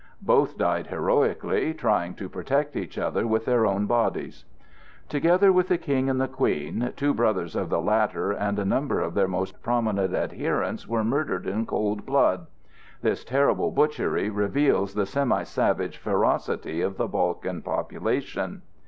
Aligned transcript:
Both 0.23 0.57
died 0.57 0.87
heroically, 0.87 1.75
trying 1.75 2.15
to 2.15 2.27
protect 2.27 2.75
each 2.75 2.97
other 2.97 3.27
with 3.27 3.45
their 3.45 3.67
own 3.67 3.85
bodies. 3.85 4.45
Together 5.07 5.53
with 5.53 5.67
the 5.67 5.77
King 5.77 6.09
and 6.09 6.19
the 6.19 6.27
Queen, 6.27 6.91
two 6.95 7.13
brothers 7.13 7.55
of 7.55 7.69
the 7.69 7.79
latter, 7.79 8.31
and 8.31 8.57
a 8.57 8.65
number 8.65 8.99
of 8.99 9.13
their 9.13 9.27
most 9.27 9.61
prominent 9.61 10.11
adherents 10.15 10.87
were 10.87 11.03
murdered 11.03 11.45
in 11.45 11.67
cold 11.67 12.03
blood. 12.03 12.47
This 13.03 13.23
terrible 13.23 13.69
butchery 13.69 14.31
reveals 14.31 14.95
the 14.95 15.05
semi 15.05 15.43
savage 15.43 15.97
ferocity 15.99 16.81
of 16.81 16.97
the 16.97 17.07
Balkan 17.07 17.61
population. 17.61 18.63